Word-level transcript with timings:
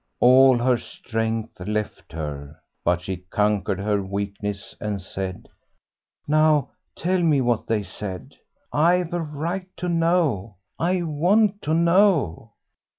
All 0.19 0.57
her 0.57 0.77
strength 0.77 1.59
left 1.59 2.11
her, 2.13 2.59
but 2.83 3.03
she 3.03 3.17
conquered 3.17 3.77
her 3.79 4.01
weakness 4.01 4.75
and 4.81 4.99
said 4.99 5.47
"Now 6.27 6.69
tell 6.95 7.21
me 7.21 7.39
what 7.39 7.67
they 7.67 7.83
said. 7.83 8.35
I've 8.73 9.13
a 9.13 9.21
right 9.21 9.69
to 9.77 9.87
know; 9.87 10.55
I 10.79 11.03
want 11.03 11.61
to 11.61 11.75
know." 11.75 12.53